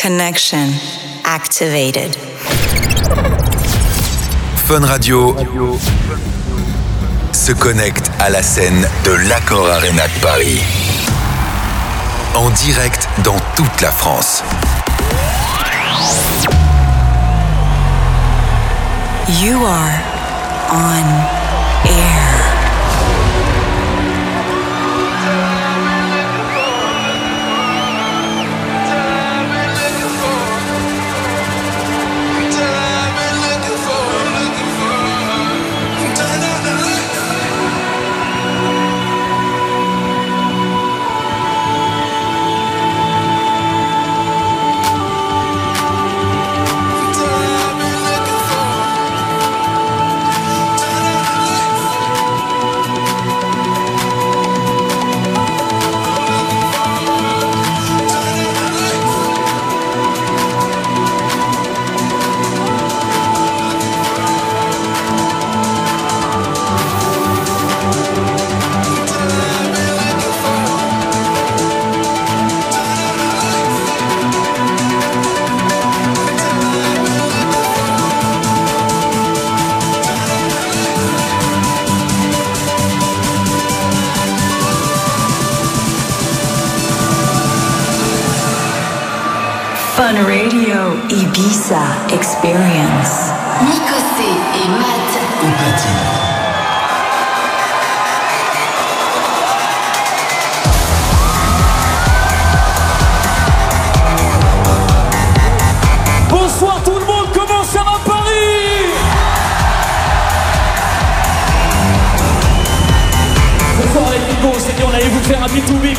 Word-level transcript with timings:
Connection 0.00 0.72
activated. 1.26 2.16
Fun 4.66 4.86
Radio 4.86 5.36
se 7.32 7.52
connecte 7.52 8.10
à 8.18 8.30
la 8.30 8.42
scène 8.42 8.88
de 9.04 9.12
l'Accord 9.28 9.68
Arena 9.68 10.08
de 10.08 10.20
Paris. 10.22 10.60
En 12.34 12.48
direct 12.48 13.10
dans 13.24 13.36
toute 13.54 13.82
la 13.82 13.90
France. 13.90 14.42
You 19.28 19.62
are 19.66 20.00
on 20.72 21.39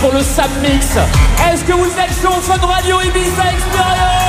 pour 0.02 0.12
le 0.12 0.22
Sam 0.24 0.50
Mix. 0.62 0.98
Est-ce 1.48 1.64
que 1.64 1.74
vous 1.74 1.86
êtes 1.86 2.22
chaud 2.22 2.42
Fun 2.42 2.66
Radio 2.66 3.00
Ibiza 3.02 3.52
Experience 3.52 4.22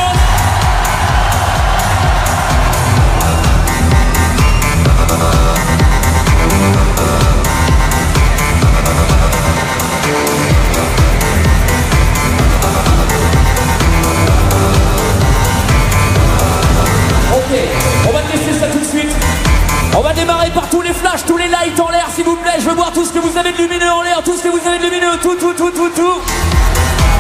On 19.95 20.01
va 20.01 20.15
démarrer 20.15 20.51
par 20.51 20.69
tous 20.71 20.81
les 20.81 20.93
flashs, 20.93 21.25
tous 21.27 21.37
les 21.37 21.49
lights 21.49 21.79
en 21.79 21.91
l'air, 21.91 22.09
s'il 22.15 22.25
vous 22.25 22.37
plaît. 22.37 22.57
Je 22.59 22.69
veux 22.69 22.75
voir 22.75 22.93
tout 22.93 23.05
ce 23.05 23.13
que 23.13 23.19
vous 23.19 23.37
avez 23.37 23.53
de 23.53 23.59
lumineux 23.59 23.91
en 23.91 24.03
l'air, 24.03 24.23
tout 24.25 24.35
ce 24.35 24.43
que 24.43 24.49
vous 24.49 24.67
avez 24.67 24.79
de 24.79 24.85
lumineux, 24.85 25.19
tout, 25.21 25.35
tout, 25.35 25.53
tout, 25.53 25.71
tout, 25.71 25.91
tout. 25.91 26.21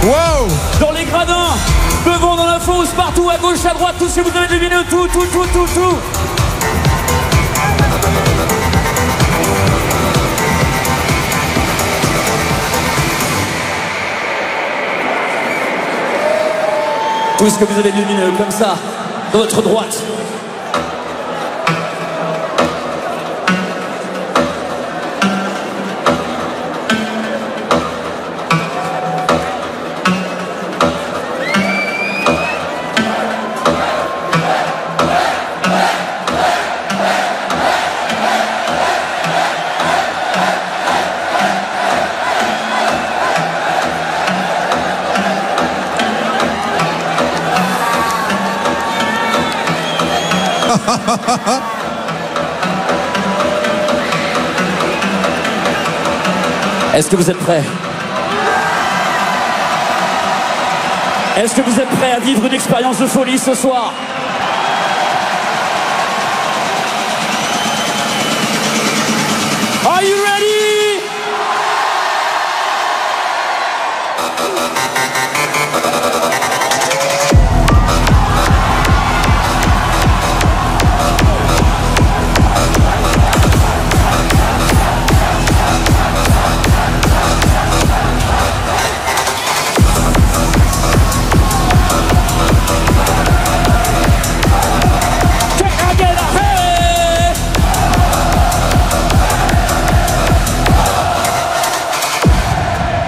Wow 0.05 0.49
Dans 0.81 0.93
les 0.93 1.05
gradins, 1.05 1.55
devant, 2.07 2.35
dans 2.35 2.47
la 2.47 2.59
fosse, 2.59 2.89
partout, 2.97 3.29
à 3.29 3.37
gauche, 3.37 3.65
à 3.71 3.75
droite, 3.75 3.97
tout 3.99 4.09
ce 4.09 4.17
que 4.17 4.21
vous 4.23 4.37
avez 4.37 4.47
de 4.47 4.55
lumineux, 4.55 4.85
tout, 4.89 5.07
tout, 5.09 5.27
tout, 5.27 5.47
tout, 5.53 5.67
tout. 5.75 5.97
Tout 17.39 17.51
ce 17.51 17.59
que 17.59 17.65
vous 17.65 17.79
avez 17.79 17.93
de 17.93 17.97
lumineux, 17.97 18.33
comme 18.39 18.51
ça, 18.51 18.77
dans 19.33 19.41
votre 19.41 19.61
droite. 19.61 20.03
Est-ce 56.95 57.09
que 57.09 57.17
vous 57.17 57.31
êtes 57.31 57.39
prêts? 57.39 57.63
Est-ce 61.39 61.55
que 61.55 61.63
vous 61.63 61.81
êtes 61.81 61.89
prêts 61.89 62.13
à 62.13 62.19
vivre 62.19 62.45
une 62.45 62.53
expérience 62.53 62.99
de 62.99 63.07
folie 63.07 63.39
ce 63.39 63.55
soir? 63.55 63.95
Are 69.87 70.03
you 70.03 70.17
ready? 70.23 70.43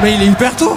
Mais 0.05 0.17
il 0.17 0.23
est 0.23 0.27
hyper 0.27 0.55
tôt 0.55 0.77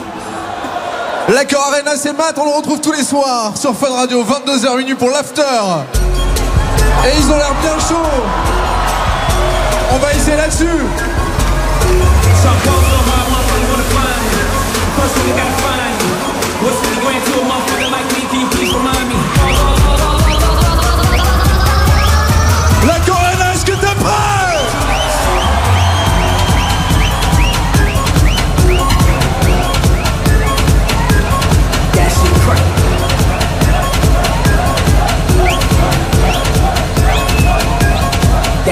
L'accord 1.28 1.70
Arena, 1.74 1.98
c'est 1.98 2.14
Matt, 2.14 2.38
on 2.38 2.46
le 2.46 2.52
retrouve 2.52 2.80
tous 2.80 2.94
les 2.94 3.04
soirs 3.04 3.52
sur 3.58 3.76
Fun 3.76 3.94
Radio, 3.94 4.24
22h 4.24 4.78
minuit 4.78 4.96
pour 4.96 5.10
l'after. 5.10 5.42
Et 5.42 7.20
ils 7.20 7.30
ont 7.30 7.36
l'air 7.36 7.54
bien 7.62 7.78
chauds. 7.78 8.24
On 9.92 9.98
va 9.98 10.14
essayer 10.14 10.38
là-dessus. 10.38 10.66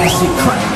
see 0.10 0.28
crack. 0.38 0.75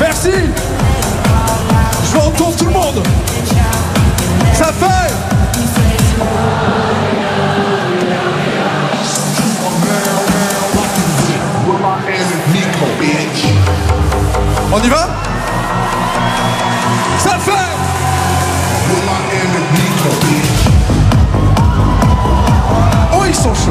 Merci. 0.00 0.30
Je 2.04 2.12
vais 2.12 2.24
entendre 2.24 2.56
tout 2.56 2.64
le 2.64 2.72
monde. 2.72 3.02
Ça 4.54 4.66
fait 4.72 5.31
sont 23.42 23.54
chauds. 23.54 23.70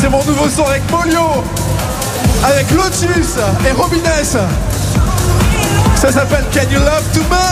c'est 0.00 0.08
mon 0.08 0.24
nouveau 0.24 0.48
son 0.48 0.64
avec 0.64 0.86
Polio, 0.86 1.20
avec 2.44 2.70
Lotus 2.72 3.36
et 3.66 3.72
Robines. 3.72 4.00
Ça 4.24 6.10
s'appelle 6.12 6.44
Can 6.52 6.68
You 6.70 6.80
Love 6.80 7.04
To 7.14 7.20
Me 7.20 7.51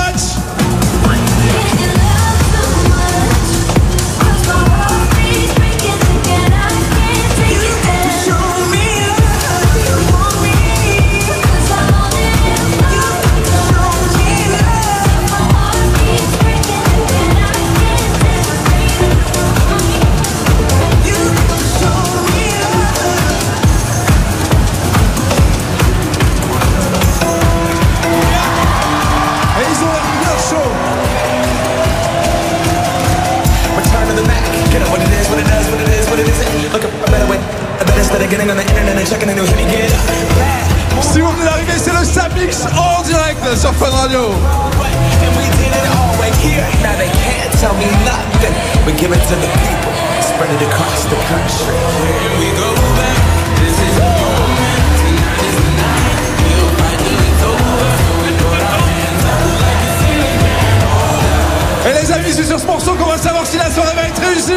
c'est 62.29 62.45
sur 62.45 62.61
ce 62.61 62.67
morceau 62.67 62.95
qu'on 62.95 63.07
va 63.07 63.19
savoir 63.19 63.47
si 63.47 63.57
la 63.57 63.71
soirée 63.71 63.95
va 63.95 64.03
être 64.03 64.21
réussie. 64.21 64.53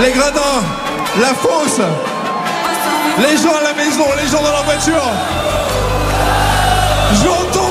Les 0.00 0.12
gradins, 0.12 0.62
la 1.20 1.34
fosse, 1.34 1.80
les 3.18 3.36
gens 3.36 3.54
à 3.58 3.62
la 3.62 3.74
maison, 3.74 4.04
les 4.22 4.28
gens 4.28 4.42
dans 4.42 4.50
leur 4.50 4.64
voiture. 4.64 5.02
J'entends 7.22 7.67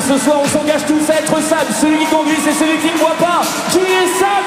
Ce 0.00 0.18
soir, 0.18 0.38
on 0.42 0.48
s'engage 0.48 0.86
tous 0.86 1.10
à 1.10 1.16
être 1.16 1.42
Sam. 1.42 1.66
Celui 1.80 1.98
qui 1.98 2.06
conduit, 2.06 2.36
c'est 2.42 2.52
celui 2.52 2.78
qui 2.78 2.92
ne 2.92 2.98
voit 2.98 3.16
pas. 3.18 3.42
Tu 3.70 3.78
es 3.78 4.06
Sam. 4.18 4.41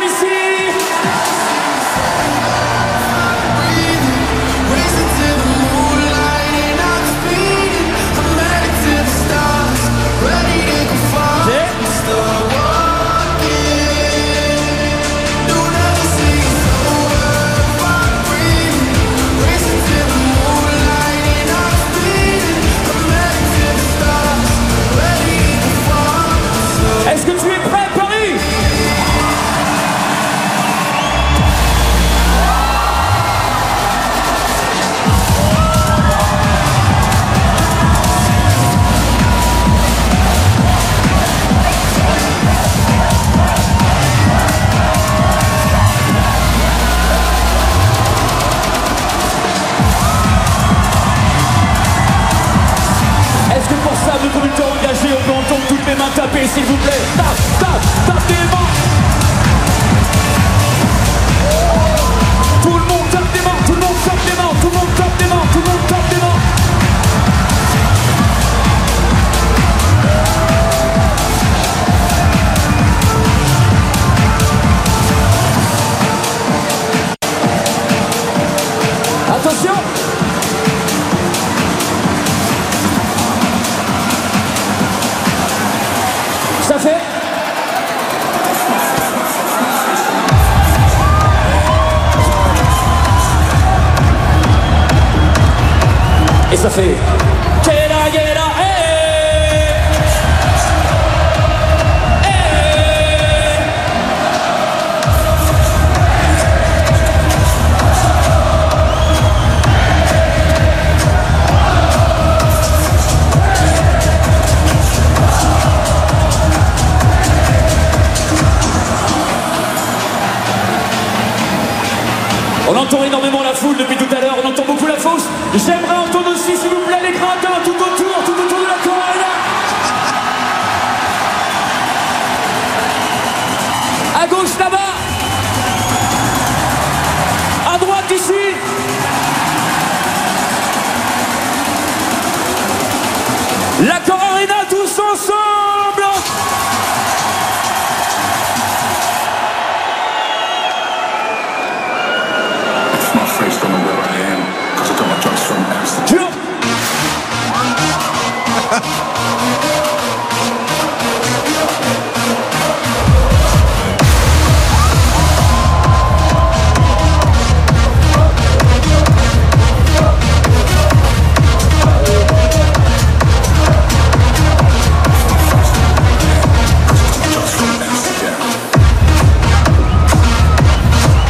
terça-feira. 96.66 97.15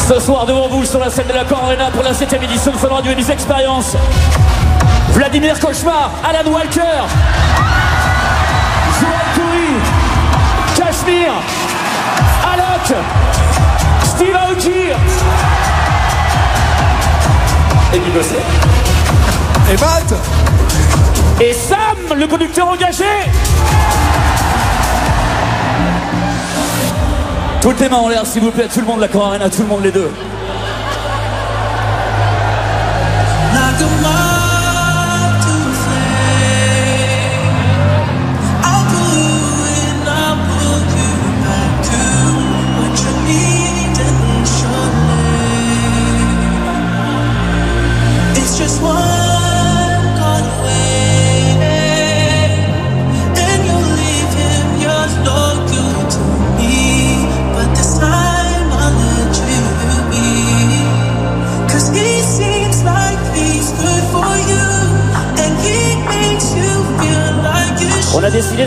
Ce 0.08 0.20
soir 0.20 0.46
devant 0.46 0.68
vous 0.68 0.86
sur 0.86 1.00
la 1.00 1.10
scène 1.10 1.26
de 1.26 1.34
la 1.34 1.46
Core 1.46 1.64
Arena 1.64 1.90
pour 1.90 2.04
la 2.04 2.14
7 2.14 2.32
édition 2.34 2.72
de 2.72 2.78
Fun 2.78 2.90
Radio 2.90 3.12
et 3.12 3.16
des 3.16 3.32
Expériences. 3.32 3.96
Vladimir 5.14 5.60
Cauchemar, 5.60 6.12
Alan 6.24 6.52
Walker, 6.52 6.80
Joël 9.00 9.26
Coury, 9.34 9.74
Cashmere, 10.76 11.34
Alok, 12.54 12.98
Steve 14.04 14.36
Aoki 14.36 14.92
et 17.92 17.98
Guy 17.98 18.12
Bosset. 18.12 18.36
Et 19.72 19.78
Matt 19.78 20.14
Et 21.42 21.54
Sam, 21.54 22.16
le 22.16 22.28
producteur 22.28 22.70
engagé 22.70 23.06
Toutes 27.66 27.80
les 27.80 27.88
en 27.88 28.08
l'air, 28.10 28.28
s'il 28.28 28.44
vous 28.44 28.52
plaît, 28.52 28.68
tout 28.72 28.80
le 28.80 28.86
monde, 28.86 29.00
la 29.00 29.08
Arena, 29.20 29.50
tout 29.50 29.64
le 29.64 29.68
monde, 29.68 29.82
les 29.82 29.92
deux. 29.92 30.12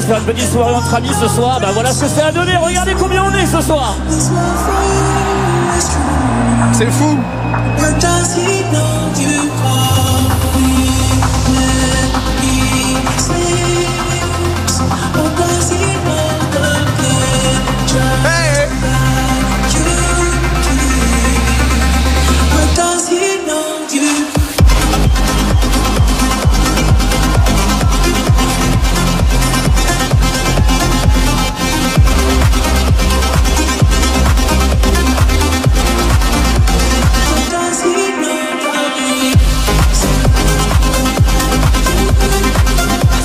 Faire 0.09 0.19
une 0.19 0.25
petite 0.25 0.51
soirée 0.51 0.75
entre 0.75 0.95
amis 0.95 1.11
ce 1.21 1.29
soir. 1.29 1.61
Bah 1.61 1.69
voilà 1.75 1.93
ce 1.93 2.01
que 2.01 2.09
ça 2.09 2.27
a 2.27 2.33
donné. 2.33 2.57
Regardez 2.57 2.95
combien 2.95 3.25
on 3.25 3.33
est 3.35 3.47
ce 3.47 3.61
soir. 3.61 3.95
C'est 6.73 6.91
fou 6.91 7.19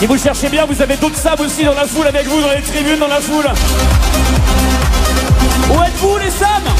Si 0.03 0.07
vous 0.07 0.17
cherchez 0.17 0.49
bien, 0.49 0.65
vous 0.65 0.81
avez 0.81 0.97
d'autres 0.97 1.15
Sam 1.15 1.39
aussi 1.39 1.63
dans 1.63 1.75
la 1.75 1.87
foule 1.87 2.05
avec 2.05 2.27
vous, 2.27 2.41
dans 2.41 2.49
les 2.49 2.61
tribunes, 2.61 2.99
dans 2.99 3.07
la 3.07 3.21
foule. 3.21 3.45
Où 5.69 5.81
êtes-vous 5.81 6.17
les 6.17 6.25
love. 6.25 6.73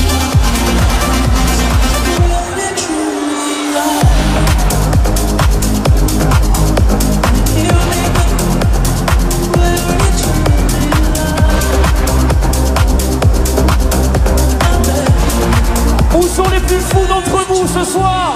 Où 16.13 16.27
sont 16.27 16.49
les 16.49 16.59
plus 16.59 16.81
fous 16.81 17.07
d'entre 17.07 17.45
vous 17.47 17.67
ce 17.67 17.85
soir? 17.89 18.33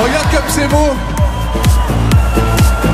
Regarde 0.00 0.30
comme 0.30 0.48
c'est 0.48 0.68
beau 0.68 1.17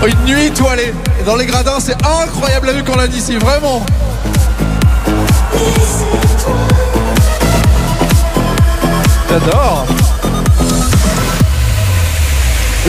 Une 0.06 0.24
nuit 0.26 0.46
étoilée. 0.46 0.92
Dans 1.24 1.36
les 1.36 1.46
gradins, 1.46 1.80
c'est 1.80 1.96
incroyable. 2.04 2.66
La 2.66 2.72
vue 2.74 2.84
qu'on 2.84 2.98
a 2.98 3.06
d'ici, 3.06 3.36
vraiment. 3.38 3.84
J'adore. 9.30 9.86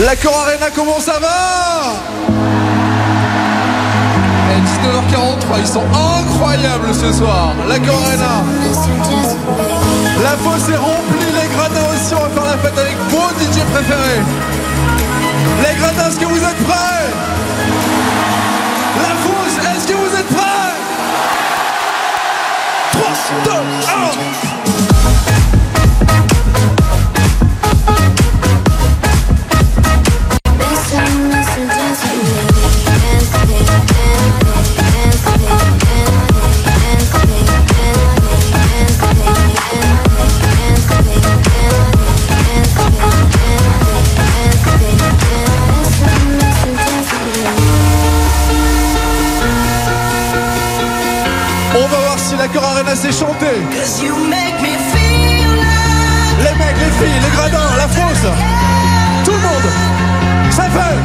L'accord 0.04 0.44
Arena, 0.46 0.66
comment 0.74 1.00
ça 1.00 1.18
va? 1.18 1.94
Et 4.52 4.60
19h43, 4.60 5.60
ils 5.60 5.66
sont 5.66 5.84
incroyables 5.84 6.94
ce 6.94 7.12
soir. 7.14 7.54
L'accord 7.66 7.98
Arena. 8.08 8.44
La 10.22 10.30
fosse 10.36 10.68
est 10.68 10.76
remplie, 10.76 11.32
les 11.32 11.48
gradins 11.56 11.94
aussi, 11.94 12.14
on 12.14 12.20
va 12.20 12.28
faire 12.28 12.44
la 12.44 12.58
fête 12.58 12.78
avec 12.78 12.96
vos 13.08 13.28
DJ 13.40 13.64
préférés 13.72 14.20
Les 15.62 15.74
gradins, 15.76 16.08
est-ce 16.08 16.18
que 16.18 16.26
vous 16.26 16.42
êtes 16.42 16.64
prêts? 16.64 17.10
La 19.02 19.14
fosse, 19.24 19.58
est-ce 19.74 19.86
que 19.86 19.94
vous 19.94 20.14
êtes 20.14 20.28
prêts? 20.28 20.74
3, 22.92 23.04
2, 23.44 23.50
1 23.50 25.45
l'accord 52.46 52.64
Arena 52.70 52.94
like 52.94 53.02
Les 56.38 56.54
mecs, 56.58 56.78
les 56.78 56.92
filles, 56.98 57.20
les 57.22 57.30
gradins, 57.36 57.76
la 57.76 57.88
fosse. 57.88 58.28
Tout 59.24 59.32
le 59.32 59.38
monde. 59.38 59.70
Ça 60.50 60.64
fait. 60.64 60.96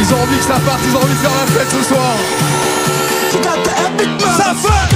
Ils 0.00 0.14
ont 0.14 0.22
envie 0.22 0.38
que 0.38 0.44
ça 0.44 0.60
parte, 0.66 0.80
ils 0.86 0.96
ont 0.96 1.00
envie 1.00 1.14
de 1.14 1.18
faire 1.18 1.30
la 1.30 1.46
fête 1.52 1.70
ce 1.70 1.82
soir. 1.88 2.14
Ça 4.36 4.54
fait 4.54 4.93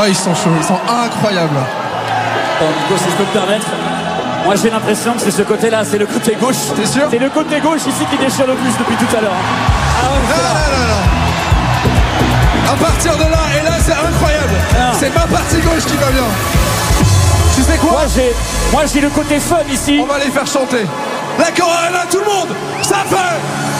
Ah 0.00 0.06
ils 0.06 0.14
sont 0.14 0.32
chauds, 0.32 0.54
ils 0.56 0.64
sont 0.64 0.78
incroyables 0.88 1.58
Bon, 2.60 2.66
Nico, 2.66 2.94
si 3.02 3.10
je 3.10 3.16
peux 3.16 3.24
me 3.24 3.32
permettre, 3.32 3.66
moi 4.44 4.54
j'ai 4.54 4.70
l'impression 4.70 5.12
que 5.14 5.20
c'est 5.20 5.32
ce 5.32 5.42
côté-là, 5.42 5.82
c'est 5.84 5.98
le 5.98 6.06
côté 6.06 6.36
gauche. 6.40 6.54
T'es 6.76 6.86
sûr 6.86 7.08
C'est 7.10 7.18
le 7.18 7.28
côté 7.30 7.58
gauche 7.58 7.80
ici 7.80 8.04
qui 8.08 8.16
déchire 8.16 8.46
le 8.46 8.54
plus 8.54 8.70
depuis 8.78 8.94
tout 8.94 9.16
à 9.16 9.20
l'heure. 9.20 9.32
Ah 9.34 10.06
ouais, 10.12 10.20
Non, 10.22 10.42
là. 10.44 10.50
non, 10.54 10.78
non, 10.78 10.86
non. 10.94 12.72
À 12.72 12.76
partir 12.76 13.16
de 13.16 13.22
là, 13.24 13.42
et 13.58 13.64
là 13.64 13.72
c'est 13.84 13.92
incroyable 13.92 14.54
Non. 14.78 14.98
C'est 15.00 15.12
ma 15.12 15.26
partie 15.26 15.56
gauche 15.56 15.84
qui 15.84 15.96
va 15.96 16.10
bien 16.12 16.28
Tu 17.56 17.62
sais 17.62 17.78
quoi 17.78 18.04
Moi 18.70 18.82
j'ai, 18.92 19.00
le 19.00 19.10
côté 19.10 19.40
fun 19.40 19.58
ici. 19.68 19.98
On 20.00 20.06
va 20.06 20.18
les 20.20 20.30
faire 20.30 20.46
chanter 20.46 20.86
La 21.40 21.46
Arena, 21.46 22.04
tout 22.08 22.18
le 22.18 22.24
monde 22.24 22.54
Ça 22.82 22.98
fait 23.04 23.77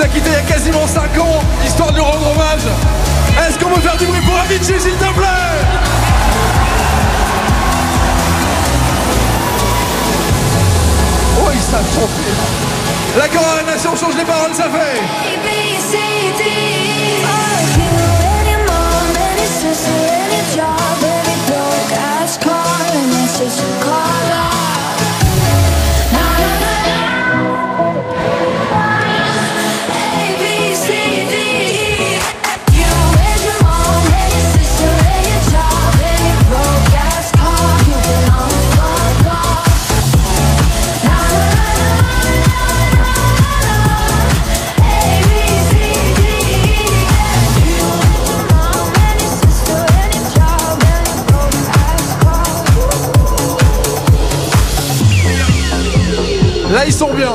a 0.00 0.08
quitté 0.08 0.30
il 0.30 0.32
y 0.32 0.36
a 0.36 0.42
quasiment 0.42 0.86
5 0.86 1.18
ans, 1.18 1.40
histoire 1.64 1.90
de 1.90 1.96
lui 1.96 2.02
rendre 2.02 2.30
hommage. 2.30 2.66
Est-ce 3.46 3.58
qu'on 3.58 3.70
peut 3.70 3.80
faire 3.80 3.96
du 3.96 4.06
bruit 4.06 4.20
pour 4.20 4.38
Avicii, 4.38 4.80
s'il 4.80 4.94
te 4.94 5.12
plaît? 5.14 5.26
Oh, 11.40 11.50
ils 11.52 11.60
savent 11.60 11.94
chanter. 11.94 12.32
La 13.16 13.28
coronation 13.28 13.96
change 13.96 14.16
les 14.16 14.24
paroles, 14.24 14.54
ça 14.54 14.64
fait. 14.64 15.00
Là, 56.76 56.84
ils 56.84 56.92
sont 56.92 57.08
bien. 57.14 57.32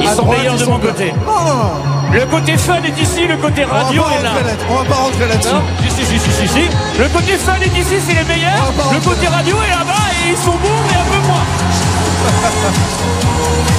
Ils 0.00 0.08
À 0.08 0.14
sont 0.14 0.22
droite, 0.22 0.38
meilleurs 0.38 0.54
ils 0.54 0.60
de 0.60 0.64
sont 0.64 0.70
mon 0.70 0.78
bien. 0.78 0.90
côté. 0.92 1.12
Non, 1.26 1.44
non, 1.44 1.54
non. 1.56 1.70
Le 2.10 2.24
côté 2.24 2.56
fun 2.56 2.76
est 2.82 2.98
ici, 2.98 3.26
le 3.26 3.36
côté 3.36 3.66
On 3.66 3.74
va 3.74 3.82
radio 3.84 4.02
pas 4.02 4.08
est 4.18 4.22
là. 4.22 4.30
rentrer 4.30 4.44
là- 4.44 4.64
On 4.70 4.74
va 4.76 4.84
pas 4.84 4.94
rentrer 4.94 5.28
là-dessus. 5.28 5.48
Si, 5.82 5.90
si, 5.90 6.06
si, 6.06 6.18
si, 6.18 6.30
si, 6.32 6.48
si. 6.48 6.64
Le 6.98 7.08
côté 7.08 7.36
fun 7.36 7.56
est 7.60 7.76
ici, 7.78 7.96
c'est 8.00 8.14
les 8.14 8.24
meilleurs. 8.24 8.72
Le 8.94 9.00
côté 9.00 9.26
radio 9.26 9.56
est 9.60 9.68
là-bas 9.76 10.04
et 10.24 10.30
ils 10.30 10.36
sont 10.38 10.56
bons, 10.56 10.80
mais 10.88 10.96
un 10.96 11.04
peu 11.12 11.20
moins. 11.28 11.44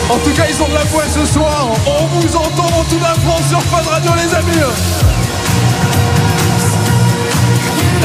En 0.08 0.18
tout 0.20 0.30
cas, 0.38 0.44
ils 0.48 0.62
ont 0.62 0.68
de 0.68 0.76
la 0.76 0.84
voix 0.84 1.02
ce 1.12 1.26
soir. 1.26 1.66
On 1.88 2.06
vous 2.20 2.36
entend 2.36 2.70
dans 2.70 2.84
toute 2.88 3.02
la 3.02 3.16
France 3.26 3.42
sur 3.50 3.60
Fun 3.64 3.82
Radio, 3.90 4.12
les 4.16 4.36
amis. 4.36 4.62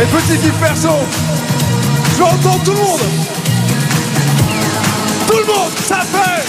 Et 0.01 0.07
petit 0.07 0.39
kiff 0.39 0.55
perso, 0.55 0.89
je 2.13 2.17
veux 2.17 2.25
entendre 2.25 2.63
tout 2.65 2.71
le 2.73 2.79
monde. 2.79 3.01
Tout 5.31 5.39
le 5.39 5.45
monde, 5.45 5.71
ça 5.87 6.01
fait. 6.01 6.43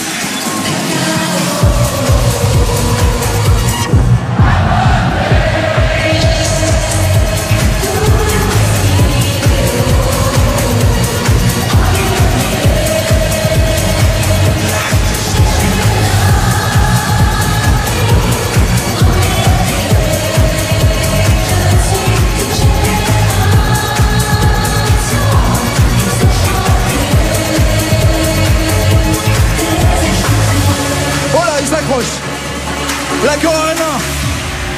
La 33.23 33.35
Corona. 33.37 33.99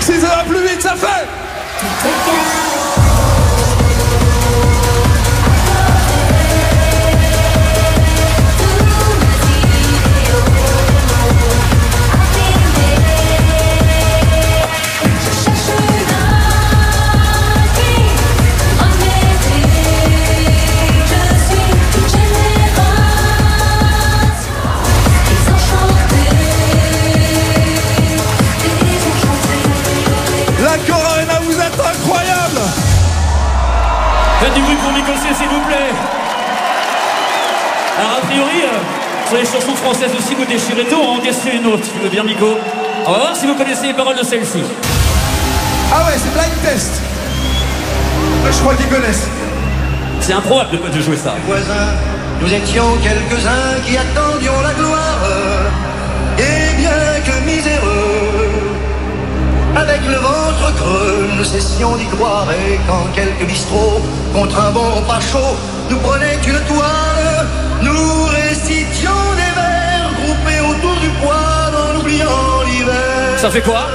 Si 0.02 0.20
ça 0.20 0.28
va 0.28 0.44
plus 0.44 0.62
vite, 0.68 0.82
ça 0.82 0.96
fait. 0.96 1.28
Plaît. 35.74 35.94
Alors, 38.00 38.18
a 38.18 38.26
priori, 38.26 38.62
euh, 38.64 39.28
sur 39.30 39.38
les 39.38 39.46
chansons 39.46 39.76
françaises 39.76 40.12
aussi, 40.18 40.36
vous 40.36 40.46
déchirez 40.46 40.86
tout, 40.86 40.96
on 41.02 41.14
va 41.16 41.20
en 41.20 41.20
tester 41.20 41.56
une 41.56 41.66
autre. 41.68 41.84
Tu 41.94 42.00
veux 42.04 42.10
bien, 42.10 42.24
Nico 42.24 42.58
On 43.06 43.12
va 43.12 43.18
voir 43.20 43.36
si 43.36 43.46
vous 43.46 43.56
connaissez 43.56 43.88
les 43.88 43.94
paroles 43.94 44.18
de 44.18 44.24
celle-ci. 44.24 44.62
Ah 45.94 46.06
ouais, 46.06 46.18
c'est 46.18 46.34
blind 46.34 46.62
test. 46.64 46.92
Je 48.52 48.60
crois 48.60 48.76
qu'ils 48.76 48.88
connaissent. 48.90 49.28
C'est 50.22 50.34
improbable 50.34 50.72
de, 50.72 50.98
de 50.98 51.02
jouer 51.02 51.18
ça. 51.18 51.36
voisins, 51.46 51.94
nous 52.42 52.52
étions 52.54 52.98
quelques-uns 53.04 53.82
qui 53.86 53.98
attendions 53.98 54.60
la 54.64 54.74
gloire. 54.74 55.20
Et 56.40 56.76
bien 56.78 56.92
que 57.26 57.46
miséreux, 57.46 58.73
avec 59.76 60.02
le 60.08 60.16
ventre 60.16 60.74
creux, 60.76 61.30
nous 61.38 61.44
cessions 61.44 61.96
d'y 61.96 62.06
croire. 62.06 62.48
Et 62.52 62.80
quand 62.88 63.08
quelques 63.14 63.46
bistrots, 63.48 64.02
contre 64.34 64.60
un 64.60 64.72
bon 64.72 64.90
repas 64.92 65.20
chaud, 65.20 65.56
nous 65.90 65.98
prenaient 65.98 66.40
une 66.46 66.60
toile, 66.66 67.48
nous 67.82 68.24
récitions 68.26 69.24
des 69.36 69.52
vers 69.60 70.12
groupés 70.22 70.62
autour 70.62 70.96
du 71.00 71.10
poêle 71.22 71.76
en 71.76 72.00
oubliant 72.00 72.64
l'hiver. 72.66 73.38
Ça 73.38 73.50
fait 73.50 73.62
quoi? 73.62 73.88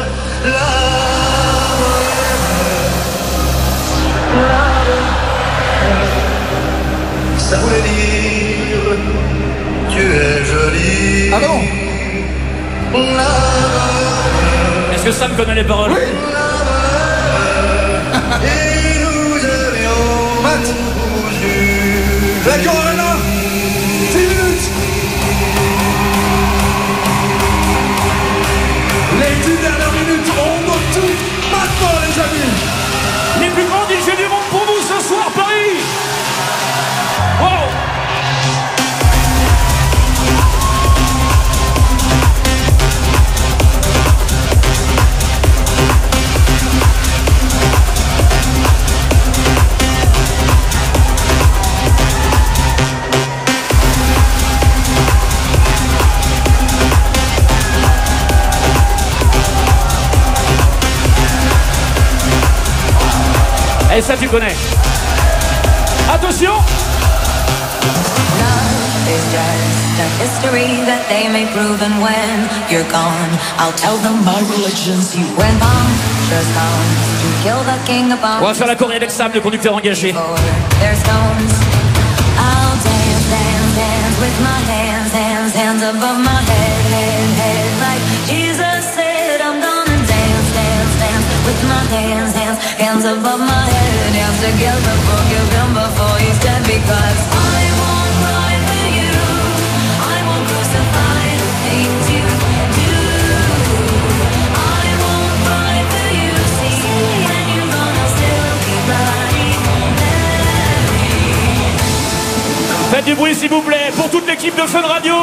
Ça 7.39 7.57
voulait 7.57 7.83
dire 7.83 8.99
Tu 9.91 10.01
es 10.01 10.45
jolie. 10.45 11.31
Ah 11.33 11.39
bon? 11.41 11.79
Est-ce 12.95 14.18
que 15.09 15.15
Sam 15.15 15.35
connaît 15.37 15.55
les 15.55 15.65
paroles 15.65 15.93
Oui. 15.93 16.01
Et 18.45 18.99
nous 19.01 19.37
avions 19.37 20.43
Matt. 20.43 20.67
Tu 64.29 64.35
connais. 64.35 64.57
Attention 66.13 66.53
Love 68.41 69.09
is 69.09 69.25
just 69.33 70.01
a 70.01 70.09
history 70.23 70.71
that 70.89 71.03
they 71.09 71.29
may 71.29 71.47
prove 71.53 71.81
and 71.83 71.97
when 72.01 72.49
you're 72.71 72.89
gone 72.91 73.31
I'll 73.59 73.77
tell 73.77 73.97
them 73.99 74.25
my 74.25 74.41
religion's 74.53 75.15
you 75.17 75.25
When 75.37 75.55
Punctures 75.59 76.49
comes 76.57 77.01
to 77.21 77.29
kill 77.45 77.61
the 77.65 77.79
king 77.85 78.13
upon 78.13 78.43
On 78.43 78.47
va 78.47 78.55
faire 78.55 78.67
la 78.67 78.77
choré 78.77 78.97
avec 78.97 79.11
Sam, 79.11 79.33
le 79.33 79.41
conducteur 79.41 79.75
engagé. 79.75 80.13
for 80.13 80.37
their 80.81 80.97
stones 80.97 81.55
I'll 82.39 82.77
dance, 82.85 83.25
dance, 83.29 83.71
dance 83.77 84.17
with 84.21 84.37
my 84.41 84.61
hands, 84.73 85.13
hands, 85.13 85.53
hands 85.55 85.83
above 85.83 86.19
my 86.21 86.41
head, 86.51 86.81
head, 86.95 87.38
with 91.59 91.69
my 91.69 91.85
hands, 91.91 92.33
hands, 92.35 92.59
hands 92.79 93.05
above 93.05 93.41
my 93.41 93.65
head, 93.75 94.13
hands 94.15 94.39
together, 94.39 94.95
forgive 95.09 95.49
him 95.59 95.71
before 95.75 96.17
he's 96.23 96.39
dead, 96.39 96.63
because 96.63 97.21
I 97.35 97.61
won't 97.81 98.15
ride 98.27 98.63
with 98.71 98.91
you, 98.99 99.19
I 100.15 100.19
won't 100.27 100.45
crucify 100.51 101.25
the 101.43 101.51
things 101.67 102.05
you 102.15 102.27
do. 102.79 102.95
I 104.55 104.87
won't 105.03 105.35
ride 105.51 105.89
with 105.95 106.15
you, 106.23 106.35
see, 106.59 106.83
and 107.35 107.47
you're 107.55 107.71
gonna 107.75 108.07
still 108.15 108.53
keep 108.65 108.85
riding 108.95 109.63
there. 110.01 110.87
Faites 112.91 113.05
du 113.05 113.15
bruit 113.15 113.35
s'il 113.35 113.51
vous 113.51 113.63
plaît 113.63 113.91
pour 113.97 114.09
toute 114.11 114.27
l'équipe 114.27 114.57
de 114.57 114.67
Fun 114.67 114.83
Radio. 114.83 115.15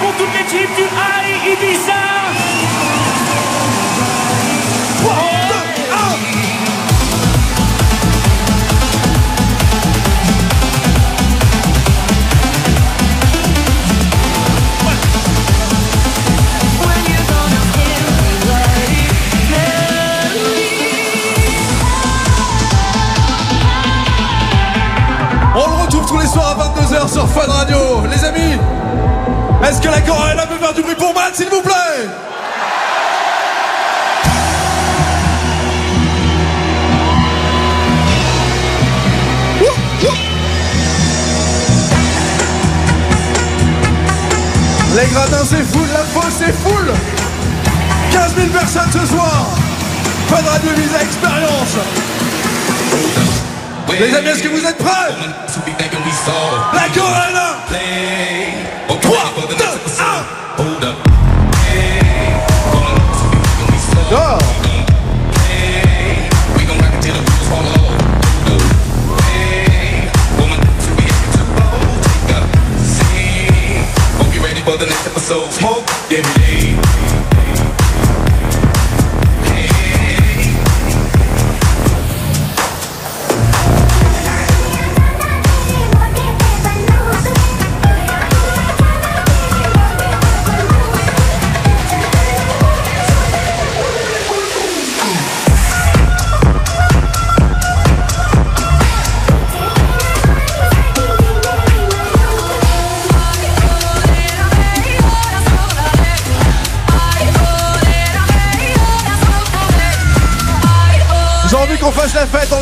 pour 0.00 0.12
toute 0.14 0.34
l'équipe 0.34 0.74
du 0.74 0.82
High 0.82 1.52
Ibiza 1.52 2.11
c'est 45.52 45.64
full, 45.64 45.88
la 45.92 46.04
fosse 46.20 46.34
c'est 46.38 46.52
full 46.52 46.92
15 48.10 48.34
000 48.36 48.48
personnes 48.48 48.90
ce 48.92 49.06
soir. 49.06 49.46
Fun 50.28 50.36
Radio 50.50 50.70
Visa 50.76 51.02
Expérience 51.02 51.76
Les 53.88 54.14
amis, 54.14 54.28
est-ce 54.28 54.42
que 54.42 54.48
vous 54.48 54.64
êtes 54.66 54.78
prêts? 54.78 55.12
La 56.72 56.88
chorale 56.94 57.32
3, 59.00 59.16
2, 59.58 59.64
1 60.86 60.91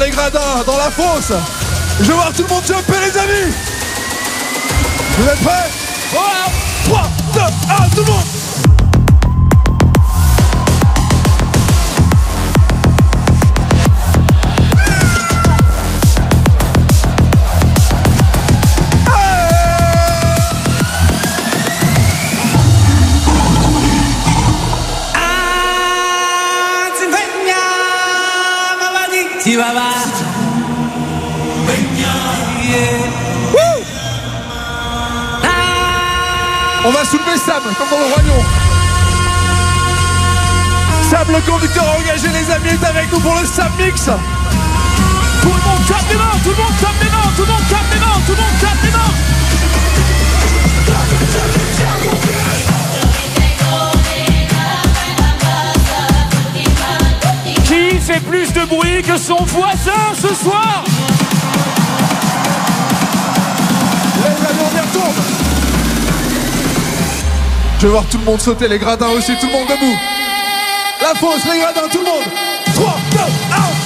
les 0.01 0.11
gradins, 0.11 0.63
dans 0.67 0.77
la 0.77 0.91
fosse. 0.91 1.33
Je 2.01 2.07
veux 2.07 2.15
voir 2.15 2.33
tout 2.33 2.43
le 2.43 2.49
monde 2.49 2.65
jumper, 2.67 2.99
les 3.01 3.19
amis. 3.19 3.53
Vous 5.19 5.29
êtes 5.29 5.41
prêts? 5.41 5.71
Voilà 6.13 6.47
3, 6.85 7.11
2, 7.35 7.41
1, 7.41 7.89
tout 7.91 7.97
le 7.99 8.13
monde 8.13 8.40
va 37.01 37.07
soulever 37.07 37.37
Sam, 37.39 37.63
comme 37.63 37.89
dans 37.89 37.99
le 37.99 38.05
royaume. 38.13 38.47
Sam, 41.09 41.27
le 41.33 41.41
conducteur 41.51 41.85
engagé, 41.99 42.29
les 42.29 42.51
amis, 42.53 42.69
est 42.69 42.85
avec 42.85 43.11
nous 43.11 43.21
pour 43.21 43.35
le 43.35 43.47
Sam 43.47 43.73
Mix. 43.79 44.05
Tout 44.05 44.13
le 45.49 45.53
monde 45.53 45.87
tape 45.89 46.09
les 46.11 46.17
mains, 46.17 46.39
tout 46.45 46.51
le 46.51 46.57
monde 46.57 46.77
tape 46.81 47.03
les 47.03 47.11
mains, 47.11 47.33
tout 47.37 47.43
le 47.43 47.49
monde 47.49 47.69
tape 47.71 47.93
les 47.93 48.01
mains, 48.01 48.21
tout 48.27 48.33
le 48.33 48.39
monde 48.39 48.59
tape 48.61 48.83
les 48.85 48.91
mains. 48.91 49.15
Qui 57.65 57.99
fait 58.01 58.21
plus 58.21 58.53
de 58.53 58.65
bruit 58.67 59.03
que 59.03 59.17
son 59.17 59.43
voisin 59.45 60.13
ce 60.21 60.35
soir? 60.35 60.85
Y 64.19 64.79
retourne. 64.79 65.60
Je 67.81 67.87
veux 67.87 67.93
voir 67.93 68.05
tout 68.11 68.19
le 68.19 68.25
monde 68.25 68.39
sauter, 68.39 68.69
les 68.69 68.79
gradins 68.79 69.09
aussi, 69.09 69.35
tout 69.41 69.47
le 69.47 69.53
monde 69.53 69.67
debout. 69.67 69.97
La 71.01 71.15
fosse, 71.15 71.43
les 71.51 71.61
gradins, 71.61 71.89
tout 71.91 72.01
le 72.01 72.05
monde. 72.05 72.25
3, 72.75 72.99
2, 73.11 73.19
1, 73.19 73.80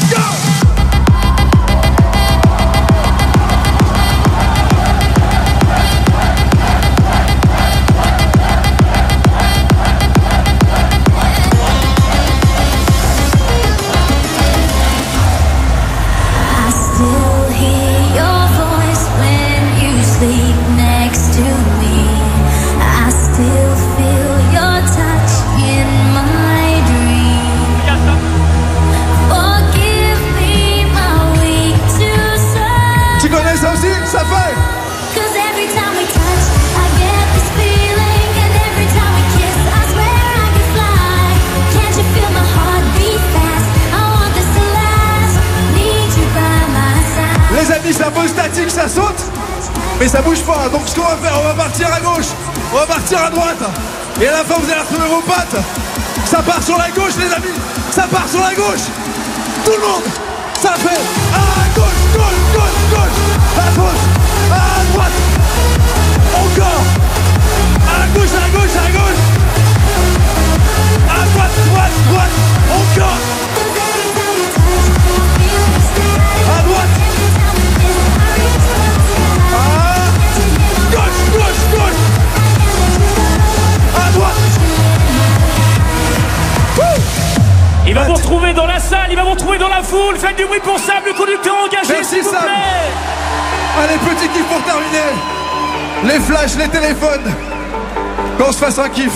ça 50.15 50.23
bouge 50.23 50.43
pas. 50.43 50.69
Donc 50.71 50.83
ce 50.87 50.95
qu'on 50.95 51.03
va 51.03 51.17
faire, 51.17 51.41
on 51.41 51.49
va 51.49 51.55
partir 51.55 51.93
à 51.93 52.01
gauche, 52.01 52.31
on 52.73 52.77
va 52.77 52.87
partir 52.87 53.19
à 53.19 53.31
droite, 53.31 53.63
et 54.21 54.29
à 54.29 54.31
la 54.31 54.45
fin 54.45 54.55
vous 54.61 54.71
allez 54.71 54.81
retrouver 54.81 55.09
vos 55.09 55.23
pattes. 55.23 55.57
Ça 56.25 56.39
part 56.39 56.63
sur 56.63 56.79
la 56.79 56.91
gauche, 56.91 57.15
les 57.19 57.33
amis. 57.35 57.59
Ça 57.91 58.03
part 58.03 58.29
sur 58.29 58.41
la 58.41 58.55
gauche. 58.55 58.87
Tout 59.65 59.73
le 59.73 59.87
monde. 59.87 60.05
Ça 60.63 60.75
fait 60.79 61.03
à 61.35 61.69
gauche, 61.75 62.01
gauche, 62.15 62.41
gauche, 62.55 62.79
gauche, 62.91 63.19
à 63.59 63.71
gauche, 63.77 64.05
à 64.53 64.85
droite. 64.93 65.19
Encore. 66.43 66.85
À 67.91 68.07
gauche, 68.15 68.35
à 68.35 68.49
gauche, 68.55 68.77
à 68.77 68.91
gauche. 68.97 69.23
À 71.11 71.25
droite, 71.33 71.57
droite, 71.67 71.97
droite. 72.11 72.35
Encore. 72.71 73.19
À 76.57 76.63
droite. 76.63 77.14
Foule. 89.85 90.17
Faites 90.17 90.37
du 90.37 90.45
bruit 90.45 90.61
pour 90.61 90.79
Sam, 90.79 91.03
le 91.07 91.13
conducteur 91.13 91.55
engagé, 91.65 91.95
Merci, 91.95 92.15
s'il 92.17 92.23
vous 92.23 92.31
plaît. 92.31 92.91
Allez, 93.83 93.99
petit 93.99 94.29
kiff 94.29 94.45
pour 94.45 94.63
terminer. 94.63 95.11
Les 96.05 96.21
flashs, 96.21 96.57
les 96.57 96.69
téléphones. 96.69 97.33
Qu'on 98.39 98.53
se 98.53 98.59
fasse 98.59 98.79
un 98.79 98.89
kiff. 98.89 99.13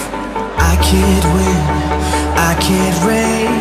I 0.61 0.77
can't 0.83 1.25
win, 1.35 1.61
I 2.37 2.55
can't 2.61 2.97
reign, 3.05 3.53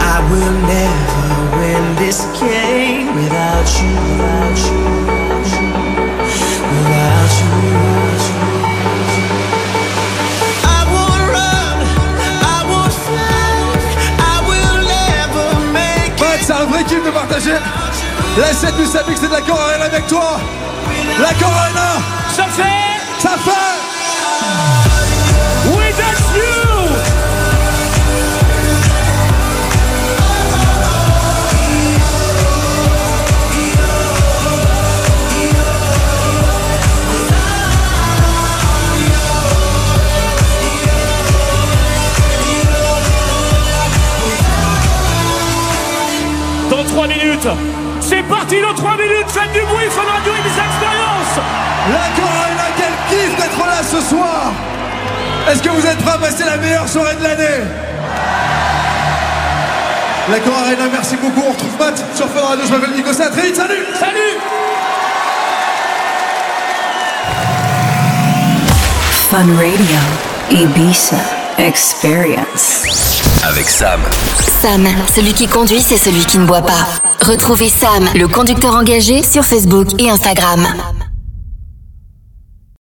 I 0.00 0.20
will 0.30 0.52
never 0.66 1.56
win 1.58 1.96
this 1.96 2.24
game 2.38 3.14
without 3.14 3.68
you, 3.80 3.94
without 4.10 4.58
you, 5.54 5.72
without 6.78 7.86
you. 7.86 7.91
Make 16.66 16.86
Matt, 16.86 16.92
c'est 16.92 17.00
un 17.00 17.00
vrai 17.00 17.02
kiff 17.02 17.04
de 17.04 17.10
partager 17.10 17.54
la 18.38 18.52
scène 18.52 18.76
du 18.76 18.86
Samix 18.86 19.22
et 19.22 19.26
de 19.26 19.32
la 19.32 19.38
Arena 19.38 19.84
avec 19.84 20.06
toi. 20.06 20.40
La 21.18 21.28
Arena, 21.28 22.02
Ça 22.34 22.44
fait 22.44 22.62
ça 23.18 23.36
fait. 23.44 23.50
We 25.76 25.92
You 26.36 27.11
Est-ce 55.52 55.62
que 55.62 55.68
vous 55.68 55.86
êtes 55.86 55.98
prêts 55.98 56.14
à 56.14 56.18
passer 56.18 56.44
la 56.44 56.56
meilleure 56.56 56.88
soirée 56.88 57.14
de 57.14 57.22
l'année 57.24 57.60
La 60.30 60.36
Arena, 60.36 60.88
merci 60.90 61.14
beaucoup. 61.16 61.42
On 61.46 61.52
retrouve 61.52 61.78
Matt 61.78 62.02
sur 62.14 62.26
Fun 62.30 62.40
Radio. 62.40 62.64
Je 62.66 62.72
m'appelle 62.72 62.96
Nico. 62.96 63.10
C'est 63.12 63.24
à 63.24 63.28
très 63.28 63.42
vite. 63.42 63.56
Salut 63.56 63.84
Salut 64.00 64.38
Fun 69.30 69.46
Radio, 69.58 70.62
Ibiza 70.64 71.16
Experience. 71.58 73.20
Avec 73.46 73.68
Sam. 73.68 74.00
Sam, 74.62 74.88
celui 75.14 75.34
qui 75.34 75.48
conduit, 75.48 75.82
c'est 75.82 75.98
celui 75.98 76.24
qui 76.24 76.38
ne 76.38 76.46
boit 76.46 76.62
pas. 76.62 76.88
Retrouvez 77.26 77.68
Sam, 77.68 78.08
le 78.14 78.26
conducteur 78.26 78.74
engagé, 78.74 79.22
sur 79.22 79.44
Facebook 79.44 79.88
et 79.98 80.08
Instagram. 80.08 80.66